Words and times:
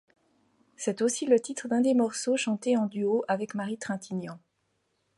C'est 0.77 1.03
aussi 1.03 1.27
le 1.27 1.39
titre 1.39 1.67
d'un 1.67 1.81
des 1.81 1.93
morceaux, 1.93 2.35
chanté 2.35 2.75
en 2.75 2.87
duo 2.87 3.23
avec 3.27 3.53
Marie 3.53 3.77
Trintignant. 3.77 4.39